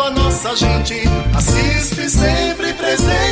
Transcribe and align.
à 0.00 0.10
nossa 0.10 0.54
gente, 0.54 0.94
a 1.34 1.40
CISP 1.40 2.08
sempre 2.08 2.72
presente. 2.74 3.27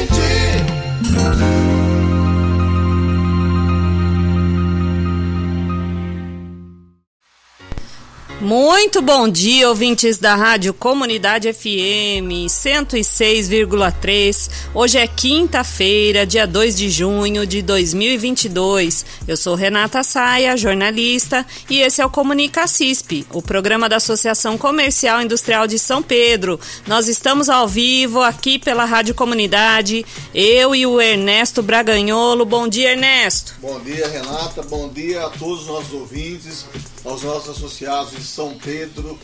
Muito 8.47 9.03
bom 9.03 9.29
dia, 9.29 9.69
ouvintes 9.69 10.19
da 10.19 10.37
Rádio 10.37 10.73
Comunidade 10.73 11.53
FM 11.53 12.47
106,3. 12.47 14.49
Hoje 14.73 14.99
é 14.99 15.09
quinta-feira, 15.09 16.25
dia 16.25 16.47
2 16.47 16.77
de 16.77 16.89
junho 16.89 17.45
de 17.45 17.61
2022. 17.61 19.05
Eu 19.27 19.37
sou 19.37 19.57
Renata 19.57 20.05
Saia, 20.05 20.57
jornalista, 20.57 21.45
e 21.69 21.81
esse 21.81 22.01
é 22.01 22.07
o 22.07 22.11
Comunica 22.11 22.69
CISP, 22.69 23.27
o 23.33 23.43
programa 23.43 23.89
da 23.89 23.97
Associação 23.97 24.57
Comercial 24.57 25.21
Industrial 25.21 25.67
de 25.67 25.77
São 25.77 26.01
Pedro. 26.01 26.61
Nós 26.87 27.09
estamos 27.09 27.49
ao 27.49 27.67
vivo 27.67 28.23
aqui 28.23 28.61
pela 28.61 28.85
Rádio 28.85 29.17
Comunidade, 29.17 30.07
eu 30.33 30.73
e 30.73 30.87
o 30.87 31.01
Ernesto 31.01 31.65
Braganholo. 31.65 32.45
Bom 32.45 32.69
dia, 32.69 32.93
Ernesto. 32.93 33.57
Bom 33.61 33.81
dia, 33.81 34.07
Renata. 34.07 34.63
Bom 34.63 34.89
dia 34.89 35.27
a 35.27 35.31
todos 35.31 35.63
os 35.63 35.67
nossos 35.67 35.93
ouvintes, 35.93 36.65
aos 37.07 37.23
nossos 37.23 37.57
associados 37.57 38.11
de 38.11 38.25
São 38.25 38.55
Pedro, 38.59 39.19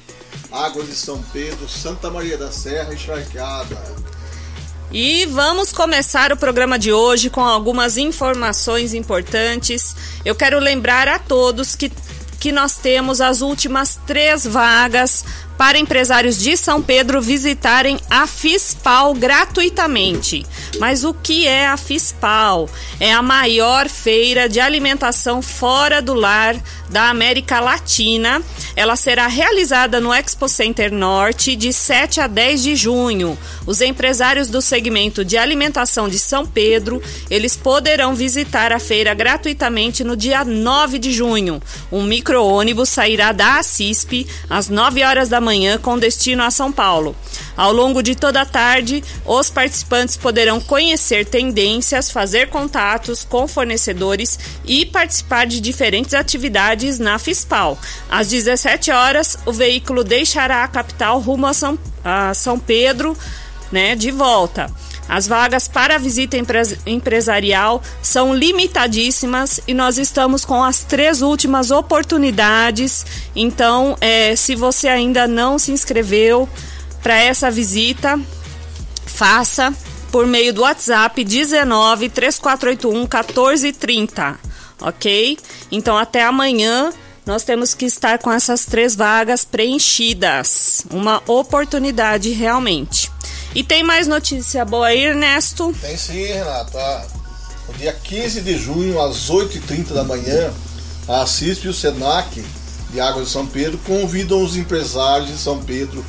Águas 0.51 0.87
de 0.87 0.95
São 0.95 1.21
Pedro, 1.33 1.69
Santa 1.69 2.09
Maria 2.11 2.39
da 2.39 2.53
Serra 2.53 2.95
e 2.95 2.99
Charqueada. 2.99 3.77
E 4.93 5.27
vamos 5.27 5.73
começar 5.73 6.33
o 6.33 6.37
programa 6.37 6.79
de 6.79 6.93
hoje 6.93 7.29
com 7.29 7.41
algumas 7.41 7.97
informações 7.97 8.95
importantes. 8.95 9.97
Eu 10.25 10.35
quero 10.35 10.61
lembrar 10.61 11.09
a 11.09 11.19
todos 11.19 11.75
que, 11.75 11.91
que 12.39 12.53
nós 12.53 12.77
temos 12.77 13.21
as 13.21 13.41
últimas 13.41 13.99
três 14.07 14.47
vagas 14.47 15.25
para 15.57 15.79
empresários 15.79 16.39
de 16.39 16.57
São 16.57 16.83
Pedro 16.83 17.21
visitarem 17.21 17.99
a 18.11 18.27
FISPAL 18.27 19.15
gratuitamente. 19.15 20.45
Mas 20.79 21.05
o 21.05 21.15
que 21.15 21.47
é 21.47 21.67
a 21.67 21.77
FISPAL? 21.77 22.69
É 22.99 23.13
a 23.13 23.23
maior 23.23 23.89
feira 23.89 24.49
de 24.49 24.61
alimentação 24.61 25.43
fora 25.43 26.01
do 26.01 26.15
lar 26.15 26.57
da 26.89 27.09
América 27.09 27.59
Latina. 27.59 28.43
Ela 28.77 28.97
será 28.97 29.27
realizada 29.27 30.01
no 30.01 30.13
Expo 30.13 30.49
Center 30.49 30.93
Norte 30.93 31.57
de 31.57 31.73
7 31.73 32.21
a 32.21 32.27
10 32.27 32.63
de 32.63 32.77
junho. 32.77 33.37
Os 33.67 33.81
empresários 33.81 34.49
do 34.49 34.61
segmento 34.61 35.25
de 35.25 35.37
alimentação 35.37 36.09
de 36.09 36.19
São 36.19 36.47
Pedro, 36.47 37.03
eles 37.31 37.57
poderão 37.57 38.15
visitar 38.15 38.73
a 38.73 38.79
feira 38.79 39.15
gratuitamente 39.15 40.05
no 40.05 40.17
dia 40.17 40.45
9 40.45 40.99
de 40.99 41.13
junho. 41.13 41.63
Um 41.91 42.03
micro-ônibus 42.03 42.89
sairá 42.89 43.33
da 43.33 43.59
ACISP 43.59 44.27
às 44.49 44.69
9 44.69 45.03
horas 45.03 45.29
da 45.29 45.41
manhã 45.43 45.77
com 45.77 45.99
destino 45.99 46.43
a 46.43 46.51
São 46.51 46.73
Paulo. 46.73 47.15
Ao 47.57 47.73
longo 47.73 48.03
de 48.03 48.15
toda 48.15 48.41
a 48.41 48.47
tarde, 48.47 49.05
os 49.27 49.51
participantes 49.51 50.17
poderão 50.17 50.61
conhecer 50.61 51.27
tendências, 51.27 52.11
fazer 52.11 52.49
contatos 52.49 53.25
com 53.25 53.47
fornecedores 53.47 54.39
e 54.65 54.87
participar 54.87 55.47
de 55.47 55.61
diferentes 55.61 56.15
atividades 56.15 56.99
na 56.99 57.19
FISPAL. 57.19 57.79
Às 58.09 58.29
17 58.29 58.91
horas, 58.91 59.37
o 59.45 59.53
veículo 59.53 60.03
deixará 60.03 60.65
a 60.65 60.69
capital 60.69 61.21
rumo 61.21 61.47
a 61.47 61.53
São, 61.53 61.79
a 62.03 62.33
São 62.33 62.59
Pedro, 62.59 63.17
né, 63.71 63.95
de 63.95 64.11
volta. 64.11 64.71
As 65.09 65.27
vagas 65.27 65.69
para 65.69 65.99
visita 65.99 66.37
empresarial 66.87 67.83
são 68.01 68.35
limitadíssimas 68.35 69.61
e 69.67 69.75
nós 69.75 69.99
estamos 69.99 70.45
com 70.45 70.63
as 70.63 70.85
três 70.85 71.23
últimas 71.23 71.71
oportunidades. 71.71 73.05
Então, 73.35 73.97
é, 74.01 74.35
se 74.37 74.55
você 74.55 74.89
ainda 74.89 75.27
não 75.27 75.59
se 75.59 75.73
inscreveu 75.73 76.49
para 77.03 77.17
essa 77.17 77.51
visita, 77.51 78.19
faça 79.05 79.75
por 80.11 80.27
meio 80.27 80.53
do 80.53 80.63
WhatsApp 80.63 81.25
19 81.25 82.09
3481 82.09 82.93
1430, 83.01 84.39
ok? 84.81 85.39
Então, 85.71 85.99
até 85.99 86.23
amanhã 86.23 86.93
nós 87.25 87.45
temos 87.45 87.73
que 87.75 87.85
estar 87.85 88.19
com 88.19 88.33
essas 88.33 88.65
três 88.65 88.95
vagas 88.95 89.45
preenchidas. 89.45 90.85
Uma 90.91 91.23
oportunidade 91.27 92.31
realmente. 92.31 93.11
E 93.55 93.63
tem 93.63 93.83
mais 93.83 94.07
notícia 94.07 94.65
boa 94.65 94.89
aí, 94.89 95.05
Ernesto? 95.05 95.75
Tem 95.81 95.97
sim, 95.97 96.25
Renata. 96.25 97.07
No 97.69 97.75
dia 97.75 97.93
15 97.93 98.41
de 98.41 98.59
junho, 98.59 99.01
às 99.01 99.31
8h30 99.31 99.93
da 99.93 100.03
manhã, 100.03 100.53
a 101.07 101.27
CISP 101.27 101.67
e 101.67 101.69
o 101.69 101.75
SENAC 101.75 102.45
de 102.91 103.01
Águas 103.01 103.27
de 103.27 103.33
São 103.33 103.47
Pedro 103.47 103.79
convidam 103.87 104.43
os 104.43 104.57
empresários 104.57 105.29
de 105.29 105.39
São 105.39 105.63
Pedro 105.63 106.05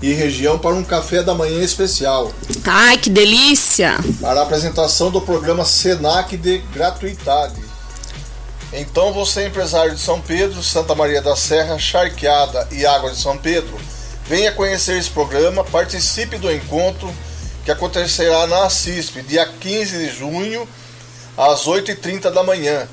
e 0.00 0.12
região 0.12 0.58
para 0.58 0.74
um 0.74 0.84
café 0.84 1.22
da 1.22 1.34
manhã 1.34 1.62
especial. 1.62 2.32
Ai, 2.64 2.98
que 2.98 3.10
delícia! 3.10 3.98
Para 4.20 4.40
a 4.40 4.42
apresentação 4.44 5.10
do 5.10 5.20
programa 5.20 5.64
SENAC 5.64 6.36
de 6.36 6.58
gratuidade. 6.72 7.67
Então 8.72 9.12
você, 9.12 9.46
empresário 9.46 9.94
de 9.94 10.00
São 10.00 10.20
Pedro, 10.20 10.62
Santa 10.62 10.94
Maria 10.94 11.22
da 11.22 11.34
Serra, 11.34 11.78
Charqueada 11.78 12.68
e 12.70 12.84
Águas 12.84 13.16
de 13.16 13.22
São 13.22 13.36
Pedro, 13.38 13.78
Venha 14.28 14.52
conhecer 14.52 14.98
esse 14.98 15.08
programa, 15.08 15.64
participe 15.64 16.36
do 16.36 16.52
encontro 16.52 17.10
que 17.64 17.70
acontecerá 17.70 18.46
na 18.46 18.68
CISP, 18.68 19.22
dia 19.22 19.46
15 19.46 19.96
de 19.96 20.10
junho, 20.10 20.68
às 21.34 21.66
8h30 21.66 22.30
da 22.30 22.42
manhã. 22.42 22.86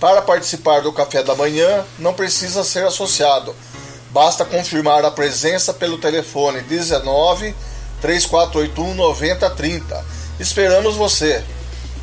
Para 0.00 0.20
participar 0.20 0.80
do 0.80 0.92
café 0.92 1.22
da 1.22 1.36
manhã, 1.36 1.84
não 1.96 2.12
precisa 2.12 2.64
ser 2.64 2.84
associado. 2.84 3.54
Basta 4.10 4.44
confirmar 4.44 5.04
a 5.04 5.12
presença 5.12 5.72
pelo 5.72 5.96
telefone 5.96 6.60
19 6.62 7.54
3481 8.00 8.92
9030. 8.92 10.04
Esperamos 10.40 10.96
você. 10.96 11.44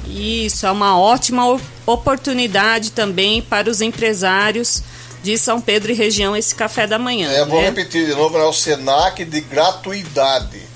Isso, 0.10 0.66
é 0.66 0.72
uma 0.72 1.00
ótima 1.00 1.60
oportunidade 1.86 2.92
também 2.92 3.42
para 3.42 3.70
os 3.70 3.82
empresários 3.82 4.84
de 5.24 5.38
São 5.38 5.60
Pedro 5.60 5.92
e 5.92 5.96
região 5.96 6.36
esse 6.36 6.56
café 6.56 6.88
da 6.88 6.98
manhã. 6.98 7.32
É, 7.32 7.46
vou 7.46 7.60
né? 7.60 7.68
repetir 7.68 8.06
de 8.06 8.14
novo, 8.14 8.38
é 8.38 8.46
o 8.46 8.54
SENAC 8.54 9.26
de 9.26 9.42
gratuidade. 9.42 10.68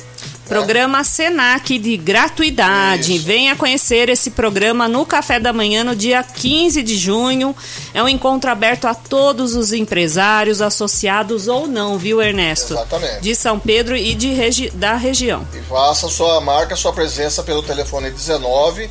Programa 0.52 0.98
né? 0.98 1.04
Senac 1.06 1.78
de 1.80 1.96
gratuidade. 1.96 3.16
Isso. 3.16 3.26
Venha 3.26 3.56
conhecer 3.56 4.10
esse 4.10 4.32
programa 4.32 4.86
no 4.86 5.06
café 5.06 5.40
da 5.40 5.54
manhã 5.54 5.82
no 5.82 5.96
dia 5.96 6.22
15 6.22 6.84
de 6.84 6.98
junho. 6.98 7.56
É 7.94 8.04
um 8.04 8.10
encontro 8.10 8.52
aberto 8.52 8.86
a 8.86 8.94
todos 8.94 9.56
os 9.56 9.72
empresários, 9.72 10.62
associados 10.62 11.48
ou 11.48 11.68
não, 11.68 11.98
viu, 11.98 12.22
Ernesto? 12.22 12.74
Exatamente. 12.74 13.22
De 13.22 13.34
São 13.34 13.58
Pedro 13.58 13.96
e 13.96 14.14
de 14.14 14.34
regi 14.34 14.70
da 14.72 14.96
região. 14.96 15.48
E 15.54 15.62
faça 15.70 16.10
sua 16.10 16.42
marca, 16.42 16.76
sua 16.76 16.92
presença 16.92 17.42
pelo 17.44 17.64
telefone 17.64 18.12
19 18.12 18.90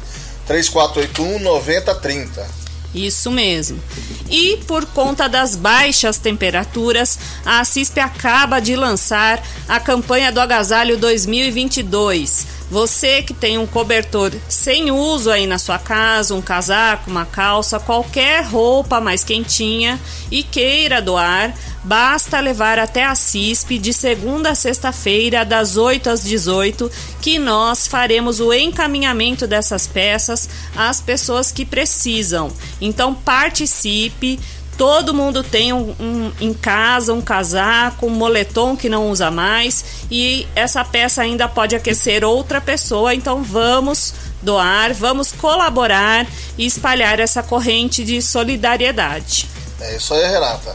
3481 0.50 1.38
9030. 1.38 2.44
Isso 2.92 3.30
mesmo. 3.30 3.80
E 4.28 4.56
por 4.66 4.84
conta 4.84 5.28
das 5.28 5.54
baixas 5.54 6.18
temperaturas, 6.18 7.16
a 7.46 7.64
CISP 7.64 8.00
acaba 8.00 8.58
de 8.58 8.74
lançar 8.74 9.40
a 9.68 9.78
campanha 9.78 10.32
do 10.32 10.40
agasalho 10.40 10.96
2022. 10.96 12.47
Você 12.70 13.20
que 13.20 13.34
tem 13.34 13.58
um 13.58 13.66
cobertor 13.66 14.32
sem 14.48 14.92
uso 14.92 15.28
aí 15.28 15.44
na 15.44 15.58
sua 15.58 15.78
casa, 15.78 16.36
um 16.36 16.40
casaco, 16.40 17.10
uma 17.10 17.26
calça, 17.26 17.80
qualquer 17.80 18.44
roupa 18.44 19.00
mais 19.00 19.24
quentinha 19.24 20.00
e 20.30 20.44
queira 20.44 21.02
doar, 21.02 21.52
basta 21.82 22.38
levar 22.38 22.78
até 22.78 23.04
a 23.04 23.16
CISP 23.16 23.76
de 23.76 23.92
segunda 23.92 24.50
a 24.50 24.54
sexta-feira, 24.54 25.44
das 25.44 25.76
8 25.76 26.10
às 26.10 26.22
18, 26.22 26.88
que 27.20 27.40
nós 27.40 27.88
faremos 27.88 28.38
o 28.38 28.52
encaminhamento 28.52 29.48
dessas 29.48 29.88
peças 29.88 30.48
às 30.76 31.00
pessoas 31.00 31.50
que 31.50 31.64
precisam. 31.64 32.52
Então 32.80 33.12
participe. 33.12 34.38
Todo 34.80 35.12
mundo 35.12 35.44
tem 35.44 35.74
um, 35.74 35.94
um, 36.00 36.32
em 36.41 36.54
casa 36.54 37.12
um 37.12 37.21
casaco, 37.21 38.06
um 38.06 38.09
moletom 38.09 38.74
que 38.74 38.88
não 38.88 39.10
usa 39.10 39.30
mais 39.30 39.84
e 40.10 40.48
essa 40.56 40.82
peça 40.82 41.21
ainda 41.21 41.47
pode 41.47 41.77
aquecer 41.77 42.24
outra 42.24 42.62
pessoa. 42.62 43.15
Então 43.15 43.42
vamos 43.42 44.15
doar, 44.41 44.94
vamos 44.94 45.32
colaborar 45.32 46.27
e 46.56 46.65
espalhar 46.65 47.21
essa 47.21 47.42
corrente 47.42 48.03
de 48.03 48.22
solidariedade. 48.22 49.47
É 49.82 49.97
isso 49.97 50.15
aí, 50.15 50.27
Renata. 50.27 50.74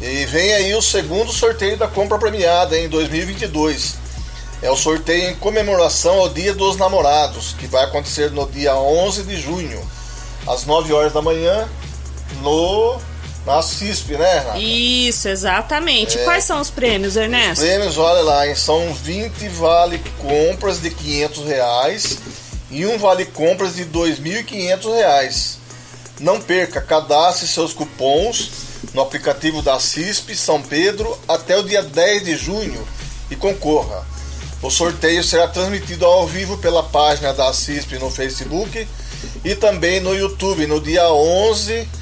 E 0.00 0.24
vem 0.26 0.54
aí 0.54 0.72
o 0.76 0.80
segundo 0.80 1.32
sorteio 1.32 1.76
da 1.76 1.88
compra 1.88 2.18
premiada 2.18 2.78
em 2.78 2.88
2022. 2.88 3.96
É 4.62 4.70
o 4.70 4.76
sorteio 4.76 5.30
em 5.30 5.34
comemoração 5.34 6.20
ao 6.20 6.28
Dia 6.28 6.54
dos 6.54 6.76
Namorados, 6.76 7.56
que 7.58 7.66
vai 7.66 7.86
acontecer 7.86 8.30
no 8.30 8.46
dia 8.48 8.76
11 8.76 9.24
de 9.24 9.40
junho, 9.40 9.84
às 10.46 10.64
9 10.64 10.92
horas 10.92 11.12
da 11.12 11.20
manhã, 11.20 11.68
no 12.40 13.00
na 13.44 13.60
CISP, 13.60 14.12
né, 14.12 14.38
Renata? 14.38 14.58
Isso, 14.58 15.28
exatamente. 15.28 16.18
É, 16.18 16.24
Quais 16.24 16.44
são 16.44 16.60
os 16.60 16.70
prêmios, 16.70 17.16
Ernesto? 17.16 17.62
Os 17.62 17.68
prêmios, 17.68 17.98
olha 17.98 18.22
lá, 18.22 18.54
são 18.54 18.92
20 18.94 19.48
vale 19.48 20.00
compras 20.18 20.80
de 20.80 20.90
500 20.90 21.44
reais 21.44 22.18
e 22.70 22.86
um 22.86 22.98
vale 22.98 23.26
compras 23.26 23.74
de 23.74 23.84
2.500 23.84 24.94
reais. 24.94 25.58
Não 26.20 26.40
perca, 26.40 26.80
cadastre 26.80 27.48
seus 27.48 27.72
cupons 27.72 28.50
no 28.94 29.02
aplicativo 29.02 29.62
da 29.62 29.78
CISP 29.80 30.36
São 30.36 30.62
Pedro 30.62 31.18
até 31.26 31.56
o 31.58 31.62
dia 31.62 31.82
10 31.82 32.24
de 32.24 32.36
junho 32.36 32.86
e 33.30 33.36
concorra. 33.36 34.06
O 34.62 34.70
sorteio 34.70 35.24
será 35.24 35.48
transmitido 35.48 36.04
ao 36.04 36.26
vivo 36.26 36.56
pela 36.58 36.84
página 36.84 37.32
da 37.32 37.52
CISP 37.52 37.98
no 37.98 38.10
Facebook 38.10 38.86
e 39.44 39.54
também 39.56 40.00
no 40.00 40.14
YouTube 40.14 40.66
no 40.68 40.80
dia 40.80 41.10
11 41.10 41.72
de 41.72 42.01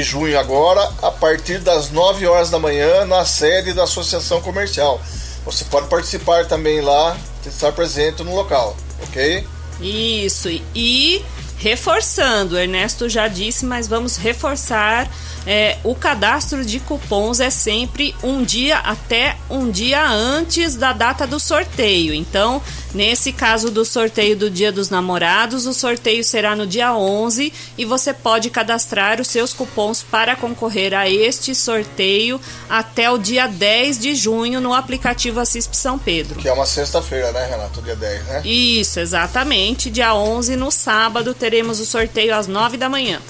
junho 0.00 0.38
agora, 0.38 0.88
a 1.02 1.10
partir 1.10 1.58
das 1.58 1.90
9 1.90 2.24
horas 2.28 2.50
da 2.50 2.58
manhã, 2.60 3.04
na 3.04 3.24
sede 3.24 3.72
da 3.72 3.82
Associação 3.82 4.40
Comercial. 4.40 5.00
Você 5.44 5.64
pode 5.64 5.88
participar 5.88 6.46
também 6.46 6.80
lá, 6.80 7.16
estar 7.44 7.72
presente 7.72 8.22
no 8.22 8.34
local, 8.36 8.76
ok? 9.02 9.44
Isso, 9.80 10.48
e 10.72 11.24
reforçando, 11.58 12.56
Ernesto 12.56 13.08
já 13.08 13.26
disse, 13.26 13.66
mas 13.66 13.88
vamos 13.88 14.16
reforçar 14.16 15.10
é, 15.44 15.78
o 15.82 15.94
cadastro 15.94 16.64
de 16.64 16.78
cupons 16.78 17.40
é 17.40 17.50
sempre 17.50 18.14
um 18.22 18.44
dia 18.44 18.78
até 18.78 19.36
um 19.50 19.70
dia 19.70 20.08
antes 20.08 20.76
da 20.76 20.92
data 20.92 21.26
do 21.26 21.40
sorteio. 21.40 22.14
Então, 22.14 22.62
nesse 22.94 23.32
caso 23.32 23.70
do 23.70 23.84
sorteio 23.84 24.36
do 24.36 24.50
Dia 24.50 24.72
dos 24.72 24.90
Namorados, 24.90 25.66
o 25.66 25.72
sorteio 25.72 26.22
será 26.22 26.54
no 26.54 26.66
dia 26.66 26.94
11 26.94 27.52
e 27.76 27.84
você 27.84 28.12
pode 28.12 28.50
cadastrar 28.50 29.20
os 29.20 29.28
seus 29.28 29.52
cupons 29.52 30.02
para 30.02 30.36
concorrer 30.36 30.94
a 30.94 31.08
este 31.08 31.54
sorteio 31.54 32.40
até 32.68 33.10
o 33.10 33.18
dia 33.18 33.46
10 33.46 33.98
de 33.98 34.14
junho 34.14 34.60
no 34.60 34.74
aplicativo 34.74 35.40
Assisp 35.40 35.74
São 35.74 35.98
Pedro. 35.98 36.40
Que 36.40 36.48
é 36.48 36.52
uma 36.52 36.66
sexta-feira, 36.66 37.32
né, 37.32 37.46
Renato? 37.46 37.82
Dia 37.82 37.96
10, 37.96 38.24
né? 38.24 38.42
Isso, 38.44 39.00
exatamente. 39.00 39.90
Dia 39.90 40.14
11, 40.14 40.56
no 40.56 40.70
sábado, 40.70 41.34
teremos 41.34 41.80
o 41.80 41.86
sorteio 41.86 42.34
às 42.34 42.46
9 42.46 42.76
da 42.76 42.88
manhã. 42.88 43.20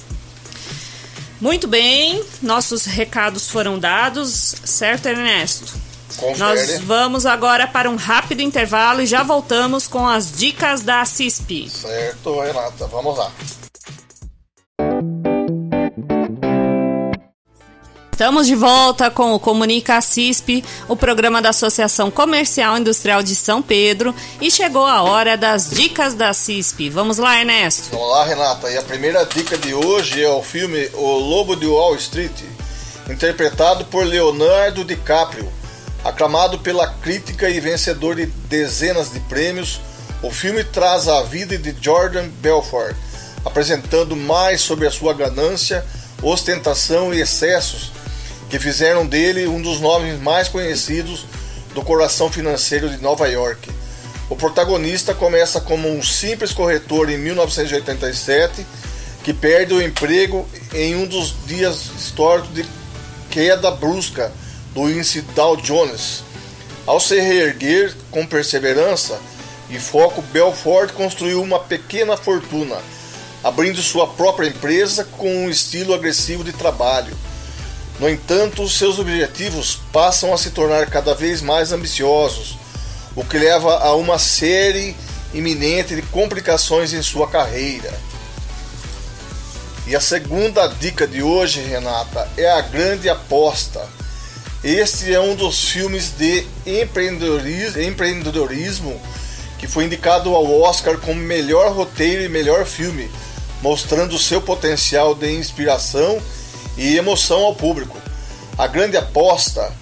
Muito 1.43 1.67
bem, 1.67 2.23
nossos 2.41 2.85
recados 2.85 3.51
foram 3.51 3.77
dados, 3.77 4.55
certo, 4.65 5.07
Ernesto? 5.07 5.75
Confere. 6.23 6.39
Nós 6.39 6.81
vamos 6.83 7.27
agora 7.27 7.67
para 7.67 7.91
um 7.91 7.97
rápido 7.97 8.43
intervalo 8.43 9.03
e 9.03 9.07
já 9.07 9.25
voltamos 9.25 9.89
com 9.89 10.07
as 10.07 10.31
dicas 10.31 10.83
da 10.83 11.05
CISP. 11.05 11.69
Certo, 11.69 12.41
Renata, 12.41 12.87
vamos 12.87 13.19
lá. 13.19 13.33
Estamos 18.13 18.47
de 18.47 18.55
volta 18.55 19.11
com 19.11 19.35
o 19.35 19.41
Comunica 19.41 20.01
CISP, 20.01 20.65
o 20.89 20.95
programa 20.95 21.43
da 21.43 21.49
Associação 21.49 22.09
Comercial 22.09 22.79
Industrial 22.79 23.21
de 23.21 23.35
São 23.35 23.61
Pedro, 23.61 24.15
e 24.41 24.49
chegou 24.49 24.87
a 24.87 25.03
hora 25.03 25.37
das 25.37 25.71
dicas 25.71 26.15
da 26.15 26.33
CISP. 26.33 26.89
Vamos 26.89 27.19
lá, 27.19 27.41
Ernesto. 27.41 27.91
Vamos 27.91 28.11
lá, 28.11 28.25
Renata. 28.25 28.71
E 28.71 28.79
a 28.79 28.83
primeira 28.83 29.25
dica 29.25 29.59
de 29.59 29.75
hoje 29.75 30.23
é 30.23 30.31
o 30.31 30.41
filme 30.41 30.89
O 30.95 31.19
Lobo 31.19 31.57
de 31.57 31.67
Wall 31.67 31.97
Street, 31.97 32.43
interpretado 33.11 33.87
por 33.87 34.07
Leonardo 34.07 34.85
DiCaprio. 34.85 35.62
Aclamado 36.05 36.59
pela 36.59 36.89
crítica 36.89 37.49
e 37.49 37.61
vencedor 37.61 38.17
de 38.17 38.27
dezenas 38.27 39.13
de 39.13 39.21
prêmios, 39.21 39.81
o 40.21 40.33
filme 40.33 40.65
traz 40.65 41.07
a 41.07 41.23
vida 41.23 41.57
de 41.57 41.75
Jordan 41.81 42.29
Belfort, 42.41 42.97
apresentando 43.45 44.17
mais 44.17 44.61
sobre 44.61 44.87
a 44.87 44.91
sua 44.91 45.15
ganância, 45.15 45.85
ostentação 46.21 47.15
e 47.15 47.21
excessos 47.21 47.93
que 48.51 48.59
fizeram 48.59 49.07
dele 49.07 49.47
um 49.47 49.63
dos 49.63 49.81
nomes 49.81 50.21
mais 50.21 50.49
conhecidos 50.49 51.25
do 51.73 51.83
coração 51.83 52.31
financeiro 52.31 52.91
de 52.91 52.99
Nova 52.99 53.29
York. 53.29 53.71
O 54.29 54.35
protagonista 54.35 55.15
começa 55.15 55.61
como 55.61 55.89
um 55.89 56.03
simples 56.03 56.53
corretor 56.53 57.11
em 57.11 57.19
1987 57.19 58.67
que 59.23 59.33
perde 59.33 59.73
o 59.73 59.81
emprego 59.81 60.49
em 60.75 60.97
um 60.97 61.07
dos 61.07 61.35
dias 61.47 61.91
históricos 61.97 62.53
de 62.55 62.67
queda 63.31 63.71
brusca 63.71 64.33
do 64.75 64.91
índice 64.91 65.23
Dow 65.35 65.57
Jones. 65.57 66.23
Ao 66.87 66.99
se 66.99 67.21
reerguer 67.21 67.95
com 68.11 68.27
perseverança 68.27 69.21
e 69.71 69.79
foco, 69.79 70.21
Belfort 70.21 70.93
construiu 70.93 71.41
uma 71.43 71.61
pequena 71.61 72.17
fortuna, 72.17 72.77
abrindo 73.43 73.81
sua 73.81 74.07
própria 74.07 74.49
empresa 74.49 75.05
com 75.05 75.45
um 75.45 75.51
estilo 75.51 75.95
agressivo 75.95 76.43
de 76.43 76.53
trabalho 76.53 77.17
no 78.03 78.09
entanto, 78.09 78.69
seus 78.69 78.99
objetivos 78.99 79.79
passam 79.93 80.35
a 80.35 80.37
se 80.37 80.51
tornar 80.51 80.91
cada 80.91 81.15
vez 81.15 81.41
mais 81.41 81.71
ambiciosos, 81.71 82.59
o 83.15 83.25
que 83.25 83.39
leva 83.39 83.79
a 83.79 83.95
uma 83.95 84.19
série 84.19 84.97
iminente 85.33 85.95
de 85.95 86.03
complicações 86.03 86.93
em 86.93 87.01
sua 87.01 87.29
carreira. 87.29 87.93
E 89.87 89.95
a 89.95 90.01
segunda 90.01 90.67
dica 90.67 91.07
de 91.07 91.23
hoje, 91.23 91.61
Renata, 91.61 92.29
é 92.37 92.51
a 92.51 92.61
grande 92.61 93.09
aposta. 93.09 93.87
Este 94.65 95.13
é 95.13 95.19
um 95.19 95.35
dos 95.35 95.71
filmes 95.71 96.13
de 96.17 96.47
empreendedorismo 96.65 99.03
que 99.59 99.67
foi 99.67 99.87
indicado 99.87 100.33
ao 100.37 100.61
Oscar 100.61 100.99
como 100.99 101.21
melhor 101.21 101.73
roteiro 101.73 102.23
e 102.23 102.29
melhor 102.29 102.65
filme, 102.65 103.11
mostrando 103.61 104.17
seu 104.21 104.41
potencial 104.41 105.17
de 105.17 105.33
inspiração 105.33 106.23
e 106.79 106.97
emoção 106.97 107.45
ao 107.45 107.57
público. 107.57 107.99
A 108.57 108.69
grande 108.69 108.97
aposta 108.97 109.73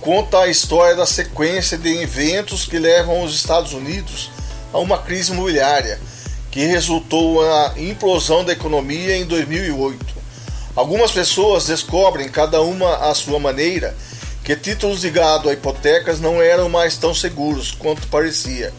conta 0.00 0.38
a 0.38 0.48
história 0.48 0.94
da 0.94 1.04
sequência 1.04 1.76
de 1.76 2.00
eventos 2.00 2.64
que 2.64 2.78
levam 2.78 3.24
os 3.24 3.34
Estados 3.34 3.72
Unidos 3.72 4.30
a 4.72 4.78
uma 4.78 4.98
crise 4.98 5.32
imobiliária 5.32 5.98
que 6.52 6.64
resultou 6.64 7.44
na 7.44 7.74
implosão 7.76 8.44
da 8.44 8.52
economia 8.52 9.16
em 9.16 9.26
2008. 9.26 10.06
Algumas 10.76 11.10
pessoas 11.10 11.66
descobrem, 11.66 12.28
cada 12.28 12.62
uma 12.62 13.10
à 13.10 13.14
sua 13.16 13.40
maneira, 13.40 13.96
que 14.48 14.56
títulos 14.56 15.04
ligados 15.04 15.46
a 15.46 15.52
hipotecas 15.52 16.20
não 16.20 16.40
eram 16.40 16.70
mais 16.70 16.96
tão 16.96 17.12
seguros 17.12 17.70
quanto 17.70 18.08
parecia. 18.08 18.72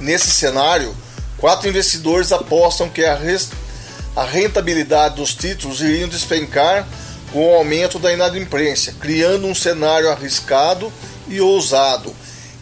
Nesse 0.00 0.30
cenário, 0.30 0.96
quatro 1.36 1.68
investidores 1.68 2.32
apostam 2.32 2.88
que 2.88 3.04
a 3.04 3.18
a 4.16 4.24
rentabilidade 4.24 5.16
dos 5.16 5.34
títulos 5.34 5.82
iriam 5.82 6.08
despencar 6.08 6.88
com 7.34 7.52
o 7.52 7.54
aumento 7.54 7.98
da 7.98 8.14
inadimplência, 8.14 8.94
criando 8.98 9.46
um 9.46 9.54
cenário 9.54 10.10
arriscado 10.10 10.90
e 11.28 11.38
ousado. 11.38 12.10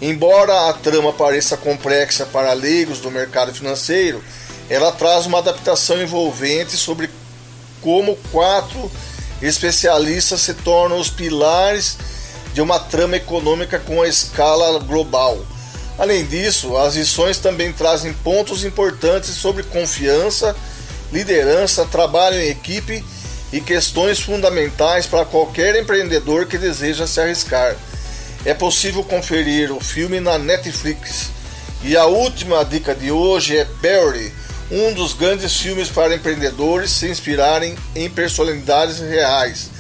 Embora 0.03 0.69
a 0.69 0.73
trama 0.73 1.13
pareça 1.13 1.57
complexa 1.57 2.27
para 2.27 2.55
leigos 2.55 2.99
do 2.99 3.09
mercado 3.09 3.55
financeiro, 3.55 4.21
ela 4.69 4.91
traz 4.91 5.27
uma 5.27 5.39
adaptação 5.39 6.03
envolvente 6.03 6.77
sobre 6.77 7.09
como 7.81 8.17
quatro 8.33 8.91
especialistas 9.41 10.41
se 10.41 10.55
tornam 10.55 10.99
os 10.99 11.11
pilares 11.11 11.97
de 12.53 12.61
uma 12.61 12.79
trama 12.79 13.17
econômica 13.17 13.79
com 13.79 14.03
a 14.03 14.09
escala 14.09 14.79
global. 14.81 15.39
Além 15.99 16.25
disso, 16.25 16.77
as 16.77 16.95
lições 16.95 17.39
também 17.39 17.73
trazem 17.73 18.13
pontos 18.13 18.65
importantes 18.65 19.31
sobre 19.31 19.63
confiança 19.65 20.55
liderança, 21.13 21.87
trabalho 21.87 22.39
em 22.39 22.49
equipe 22.49 23.05
e 23.53 23.61
questões 23.61 24.21
fundamentais 24.21 25.07
para 25.07 25.25
qualquer 25.25 25.77
empreendedor 25.77 26.47
que 26.47 26.59
deseja 26.59 27.07
se 27.07 27.21
arriscar. 27.21 27.77
É 28.45 28.55
possível 28.55 29.03
conferir 29.03 29.73
o 29.73 29.81
filme 29.81 30.21
na 30.21 30.39
Netflix. 30.39 31.31
E 31.83 31.97
a 31.97 32.07
última 32.07 32.65
dica 32.65 32.95
de 32.95 33.11
hoje 33.11 33.57
é 33.57 33.65
Barry, 33.65 34.33
um 34.71 34.93
dos 34.93 35.15
grandes 35.15 35.57
filmes 35.57 35.89
para 35.89 36.15
empreendedores 36.15 36.91
se 36.91 37.09
inspirarem 37.09 37.77
em 37.95 38.09
personalidades 38.11 38.99
reais. 38.99 39.71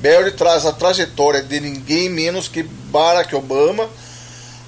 Barry 0.00 0.32
traz 0.32 0.64
a 0.64 0.72
trajetória 0.72 1.42
de 1.42 1.60
ninguém 1.60 2.08
menos 2.08 2.48
que 2.48 2.62
Barack 2.62 3.34
Obama. 3.34 3.88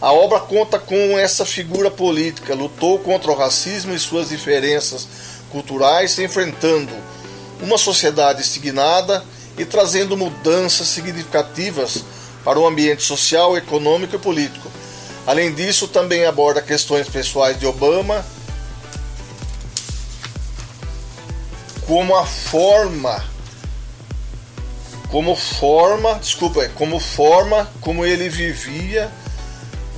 A 0.01 0.13
obra 0.13 0.41
conta 0.41 0.79
com 0.79 1.19
essa 1.19 1.47
figura 1.47 1.91
política, 1.91 2.55
lutou 2.55 2.99
contra 2.99 3.31
o 3.31 3.37
racismo 3.37 3.95
e 3.95 3.99
suas 3.99 4.29
diferenças 4.29 5.07
culturais 5.51 6.19
enfrentando 6.19 6.93
uma 7.61 7.79
sociedade 7.79 8.41
estignada 8.41 9.25
e 9.57 9.65
trazendo 9.65 10.17
mudanças 10.17 10.89
significativas 10.89 12.05
para 12.45 12.59
o 12.59 12.67
ambiente 12.67 13.03
social, 13.03 13.57
econômico 13.57 14.17
e 14.17 14.19
político. 14.19 14.71
Além 15.27 15.53
disso, 15.53 15.87
também 15.87 16.25
aborda 16.25 16.63
questões 16.63 17.09
pessoais 17.09 17.59
de 17.59 17.67
Obama, 17.67 18.25
como 21.91 22.15
a 22.15 22.25
forma 22.25 23.21
como 25.09 25.35
forma, 25.35 26.15
desculpa, 26.21 26.69
como 26.77 27.01
forma 27.01 27.69
como 27.81 28.07
ele 28.07 28.29
vivia 28.29 29.11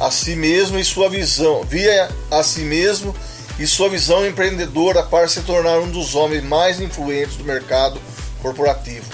a 0.00 0.10
si 0.10 0.34
mesmo 0.34 0.78
e 0.78 0.84
sua 0.86 1.10
visão, 1.10 1.62
via 1.64 2.08
a 2.30 2.42
si 2.42 2.60
mesmo 2.60 3.14
e 3.58 3.66
sua 3.66 3.90
visão 3.90 4.26
empreendedora 4.26 5.02
para 5.02 5.28
se 5.28 5.42
tornar 5.42 5.80
um 5.80 5.90
dos 5.90 6.14
homens 6.14 6.42
mais 6.42 6.80
influentes 6.80 7.36
do 7.36 7.44
mercado 7.44 8.00
corporativo. 8.40 9.04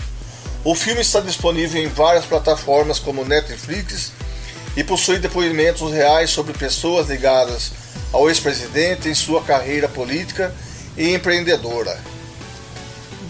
O 0.63 0.73
filme 0.73 1.01
está 1.01 1.19
disponível 1.19 1.83
em 1.83 1.89
várias 1.89 2.27
plataformas 2.27 3.01
como 3.01 3.25
Netflix 3.25 4.13
e 4.77 4.85
possui 4.85 5.19
depoimentos 5.19 5.93
reais 5.93 6.31
sobre 6.31 6.53
pessoas 6.53 7.09
ligadas 7.09 7.73
ao 8.13 8.29
ex-presidente 8.29 9.09
em 9.09 9.15
sua 9.17 9.43
carreira 9.43 9.89
política 9.89 10.55
e 10.97 11.13
empreendedora. 11.13 12.08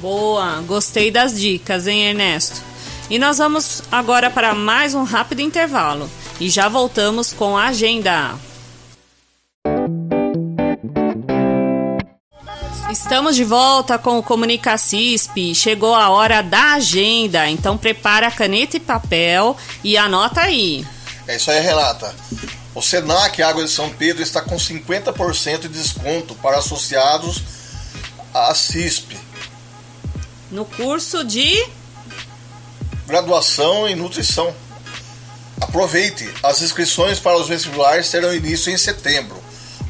Boa, 0.00 0.62
gostei 0.64 1.10
das 1.10 1.36
dicas, 1.36 1.88
hein, 1.88 2.10
Ernesto? 2.10 2.62
E 3.10 3.18
nós 3.18 3.38
vamos 3.38 3.82
agora 3.90 4.30
para 4.30 4.54
mais 4.54 4.94
um 4.94 5.02
rápido 5.02 5.40
intervalo 5.40 6.08
e 6.38 6.48
já 6.48 6.68
voltamos 6.68 7.32
com 7.32 7.56
a 7.56 7.66
agenda. 7.66 8.36
Estamos 12.92 13.34
de 13.34 13.42
volta 13.42 13.98
com 13.98 14.18
o 14.18 14.22
Comunica 14.22 14.78
CISP. 14.78 15.52
Chegou 15.54 15.94
a 15.94 16.10
hora 16.10 16.42
da 16.42 16.74
agenda, 16.74 17.48
então 17.50 17.76
prepara 17.76 18.30
caneta 18.30 18.76
e 18.76 18.80
papel 18.80 19.56
e 19.82 19.96
anota 19.96 20.42
aí. 20.42 20.86
É 21.26 21.36
isso 21.36 21.50
aí, 21.50 21.60
Renata. 21.60 22.14
O 22.72 22.80
Senac 22.80 23.42
Água 23.42 23.64
de 23.64 23.70
São 23.70 23.90
Pedro 23.90 24.22
está 24.22 24.42
com 24.42 24.56
50% 24.56 25.62
de 25.62 25.68
desconto 25.68 26.36
para 26.36 26.58
associados 26.58 27.42
à 28.32 28.54
CISP. 28.54 29.27
No 30.50 30.64
curso 30.64 31.24
de 31.24 31.66
graduação 33.06 33.86
em 33.88 33.94
nutrição. 33.94 34.54
Aproveite, 35.60 36.28
as 36.42 36.62
inscrições 36.62 37.18
para 37.18 37.36
os 37.36 37.48
vestibulares 37.48 38.10
terão 38.10 38.34
início 38.34 38.72
em 38.72 38.78
setembro. 38.78 39.36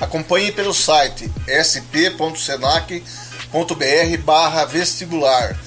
Acompanhe 0.00 0.50
pelo 0.50 0.72
site 0.72 1.30
sp.senac.br 1.46 3.02
barra 4.24 4.64
vestibular 4.64 5.58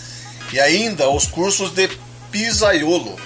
e 0.51 0.59
ainda 0.59 1.09
os 1.09 1.25
cursos 1.25 1.71
de 1.71 1.89
pizzaiolo, 2.31 3.17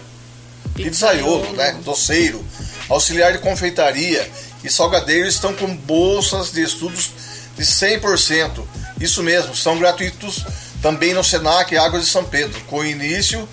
pizzaiolo, 0.74 1.53
né, 1.53 1.77
doceiro, 1.84 2.43
auxiliar 2.89 3.34
de 3.34 3.39
confeitaria 3.39 4.29
e 4.63 4.69
salgadeiro 4.69 5.27
estão 5.27 5.53
com 5.53 5.75
bolsas 5.75 6.51
de 6.51 6.62
estudos 6.62 7.12
de 7.55 7.63
100%. 7.63 8.63
Isso 9.00 9.22
mesmo, 9.22 9.55
são 9.55 9.77
gratuitos 9.77 10.43
também 10.82 11.13
no 11.13 11.24
Senac 11.24 11.75
Águas 11.77 12.03
de 12.03 12.10
São 12.10 12.24
Pedro, 12.24 12.60
com 12.62 12.84
início 12.84 13.48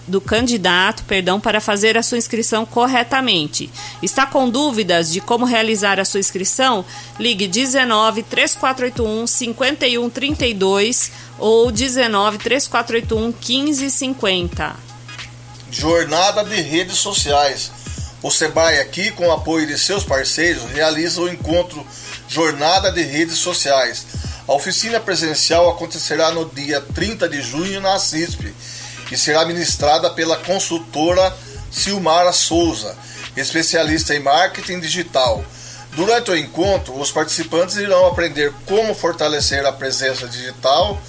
do, 0.09 0.21
candidato 0.21 1.05
perdão, 1.05 1.39
para 1.39 1.61
fazer 1.61 1.97
a 1.97 2.03
sua 2.03 2.19
inscrição 2.19 2.67
corretamente. 2.67 3.71
Está 4.03 4.27
com 4.27 4.51
dúvidas 4.51 5.13
de 5.13 5.21
como 5.21 5.45
realizar 5.45 6.01
a 6.01 6.05
sua 6.05 6.19
inscrição? 6.19 6.85
Ligue 7.21 7.47
19 7.47 8.25
3481 8.25 9.29
5132 9.29 11.13
ou 11.39 11.71
19 11.71 12.39
3481 12.39 13.27
1550. 13.27 14.96
Jornada 15.71 16.45
de 16.45 16.61
redes 16.61 16.97
sociais. 16.99 17.71
O 18.23 18.31
Sebrae 18.31 18.79
aqui, 18.81 19.11
com 19.11 19.27
o 19.27 19.33
apoio 19.33 19.67
de 19.67 19.79
seus 19.79 20.05
parceiros, 20.05 20.65
realiza 20.73 21.21
o 21.21 21.29
encontro 21.29 21.87
Jornada 22.29 22.91
de 22.91 23.03
Redes 23.03 23.39
Sociais. 23.39 24.07
A 24.49 24.53
oficina 24.53 25.01
presencial 25.01 25.69
acontecerá 25.69 26.31
no 26.31 26.45
dia 26.49 26.81
30 26.81 27.29
de 27.29 27.43
junho 27.43 27.81
na 27.81 27.99
CISP 27.99 28.55
e 29.11 29.17
será 29.17 29.45
ministrada 29.45 30.11
pela 30.11 30.37
consultora 30.37 31.37
Silmara 31.71 32.33
Souza, 32.33 32.97
especialista 33.37 34.15
em 34.15 34.21
marketing 34.21 34.81
digital. 34.81 35.45
Durante 35.93 36.31
o 36.31 36.37
encontro, 36.37 36.99
os 36.99 37.11
participantes 37.11 37.77
irão 37.77 38.07
aprender 38.07 38.53
como 38.67 38.95
fortalecer 38.95 39.65
a 39.67 39.73
presença 39.73 40.29
digital 40.29 41.01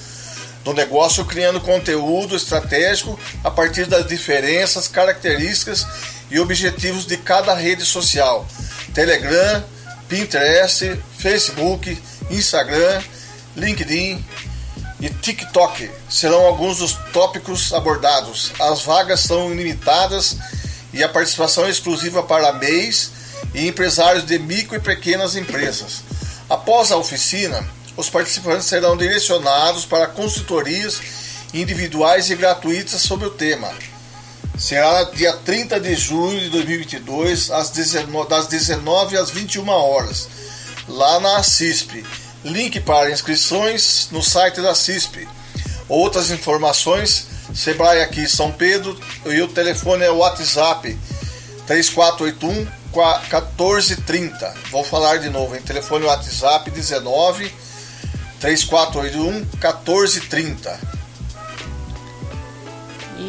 do 0.68 0.74
negócio, 0.74 1.24
criando 1.24 1.62
conteúdo 1.62 2.36
estratégico 2.36 3.18
a 3.42 3.50
partir 3.50 3.86
das 3.86 4.06
diferenças, 4.06 4.86
características 4.86 5.88
e 6.30 6.42
objetivos 6.42 7.06
de 7.06 7.16
cada 7.16 7.54
rede 7.54 7.86
social: 7.86 8.46
Telegram, 8.94 9.64
Pinterest, 10.10 11.00
Facebook, 11.18 11.98
Instagram, 12.30 13.02
LinkedIn 13.56 14.24
e 15.00 15.10
TikTok 15.10 15.90
serão 16.10 16.46
alguns 16.46 16.80
dos 16.80 16.94
tópicos 17.14 17.72
abordados. 17.72 18.52
As 18.60 18.82
vagas 18.82 19.22
são 19.22 19.54
ilimitadas 19.54 20.36
e 20.92 21.02
a 21.02 21.08
participação 21.08 21.66
é 21.66 21.70
exclusiva 21.70 22.24
para 22.24 22.52
MEIs 22.52 23.12
e 23.54 23.68
empresários 23.68 24.26
de 24.26 24.38
micro 24.38 24.76
e 24.76 24.82
pequenas 24.82 25.38
empresas. 25.38 26.04
Após 26.50 26.92
a 26.92 26.98
oficina, 26.98 27.66
os 27.98 28.10
participantes 28.10 28.68
serão 28.68 28.96
direcionados 28.96 29.86
para 29.86 30.08
consultorias 30.08 31.02
individuais 31.54 32.30
e 32.30 32.36
gratuitas 32.36 33.02
sobre 33.02 33.28
o 33.28 33.32
tema 33.32 33.74
será 34.58 35.04
dia 35.04 35.34
30 35.34 35.80
de 35.80 35.96
junho 35.96 36.40
de 36.40 36.50
2022, 36.50 37.52
às 37.52 37.70
19, 37.70 38.28
das 38.28 38.48
19 38.48 39.16
às 39.16 39.30
21 39.30 39.70
horas, 39.70 40.28
lá 40.88 41.20
na 41.20 41.44
CISP. 41.44 42.04
Link 42.44 42.80
para 42.82 43.12
inscrições 43.12 44.08
no 44.12 44.24
site 44.24 44.62
da 44.62 44.74
CISP. 44.74 45.28
Outras 45.88 46.32
informações, 46.32 47.28
Sebrae 47.54 48.02
aqui 48.02 48.28
São 48.28 48.52
Pedro 48.52 49.00
e 49.26 49.42
o 49.42 49.48
telefone 49.48 50.04
é 50.04 50.12
o 50.12 50.18
WhatsApp 50.18 50.98
3481 51.66 52.68
1430. 52.94 54.54
Vou 54.72 54.84
falar 54.84 55.18
de 55.18 55.30
novo, 55.30 55.56
em 55.56 55.62
telefone 55.62 56.06
WhatsApp 56.06 56.72
19 56.72 57.52
3481 58.40 59.46
1430. 59.60 60.98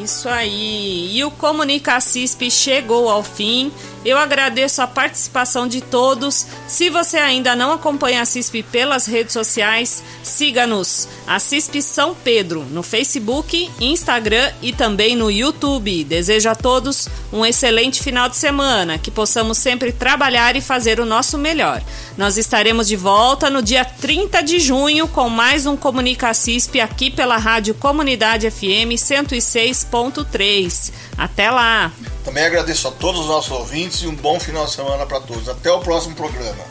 Isso 0.05 0.29
aí. 0.29 1.17
E 1.17 1.25
o 1.25 1.31
Comunica 1.31 1.99
CISP 2.01 2.51
chegou 2.51 3.09
ao 3.09 3.23
fim. 3.23 3.73
Eu 4.09 4.17
agradeço 4.17 4.81
a 4.81 4.87
participação 4.87 5.69
de 5.69 5.83
todos. 5.83 6.47
Se 6.67 6.89
você 6.89 7.19
ainda 7.19 7.55
não 7.55 7.75
acompanha 7.75 8.23
a 8.23 8.25
CISP 8.25 8.63
pelas 8.63 9.05
redes 9.05 9.35
sociais, 9.35 10.03
siga-nos. 10.23 11.07
A 11.27 11.39
CISP 11.39 11.83
São 11.83 12.15
Pedro 12.15 12.65
no 12.71 12.83
Facebook, 12.83 13.71
Instagram 13.79 14.51
e 14.63 14.73
também 14.73 15.15
no 15.15 15.31
YouTube. 15.31 16.05
Desejo 16.05 16.49
a 16.49 16.55
todos 16.55 17.07
um 17.31 17.45
excelente 17.45 18.03
final 18.03 18.31
de 18.31 18.39
semana, 18.39 18.97
que 18.97 19.11
possamos 19.11 19.59
sempre 19.59 19.93
trabalhar 19.93 20.57
e 20.57 20.63
fazer 20.63 21.01
o 21.01 21.05
nosso 21.05 21.37
melhor. 21.37 21.83
Nós 22.17 22.39
estaremos 22.39 22.89
de 22.89 22.97
volta 22.97 23.51
no 23.51 23.61
dia 23.61 23.85
30 23.85 24.43
de 24.43 24.59
junho 24.59 25.07
com 25.07 25.29
mais 25.29 25.67
um 25.67 25.77
Comunica 25.77 26.33
CISP 26.33 26.81
aqui 26.81 27.11
pela 27.11 27.37
Rádio 27.37 27.75
Comunidade 27.75 28.51
FM 28.51 28.97
106.3. 28.97 30.93
Até 31.19 31.51
lá! 31.51 31.93
Também 32.29 32.45
agradeço 32.45 32.87
a 32.89 32.91
todos 32.91 33.23
os 33.23 33.27
nossos 33.27 33.51
ouvintes 33.51 34.03
e 34.03 34.07
um 34.07 34.15
bom 34.15 34.39
final 34.39 34.67
de 34.67 34.73
semana 34.73 35.07
para 35.07 35.19
todos. 35.19 35.49
Até 35.49 35.73
o 35.73 35.81
próximo 35.81 36.15
programa. 36.15 36.63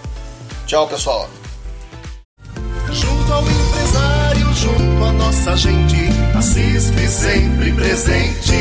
Tchau, 0.67 0.87
pessoal. 0.87 1.27
Junto 2.91 3.33
ao 3.33 3.41
empresário, 3.41 4.53
junto 4.53 5.03
à 5.03 5.11
nossa 5.13 5.57
gente, 5.57 6.09
a 6.37 6.41
CISP 6.43 7.07
sempre 7.07 7.71
presente. 7.73 8.53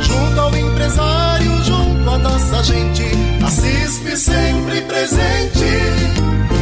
Junto 0.00 0.40
ao 0.40 0.56
empresário, 0.56 1.62
junto 1.62 2.10
à 2.12 2.16
nossa 2.16 2.62
gente, 2.64 3.04
a 3.44 3.50
CISP 3.50 4.16
sempre 4.16 4.80
presente. 4.80 5.66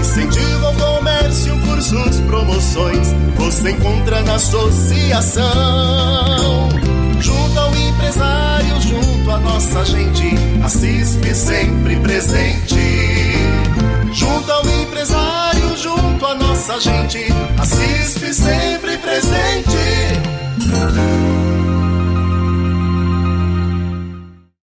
Incentivo 0.01 0.67
ao 0.67 0.75
comércio, 0.75 1.57
cursos, 1.61 2.21
promoções, 2.23 3.13
você 3.37 3.71
encontra 3.71 4.21
na 4.23 4.35
associação. 4.35 5.47
Junto 7.21 7.61
ao 7.61 7.73
empresário, 7.77 8.46
junto 9.27 9.31
à 9.33 9.39
nossa 9.41 9.85
gente, 9.85 10.35
a 10.63 10.69
CISP 10.69 11.35
sempre 11.35 11.97
presente. 11.97 12.77
Junto 14.13 14.53
ao 14.53 14.65
empresário, 14.69 15.77
junto 15.77 16.27
à 16.27 16.35
nossa 16.37 16.79
gente, 16.79 17.27
a 17.59 17.65
CISP 17.65 18.33
sempre 18.33 18.97
presente. 18.99 19.77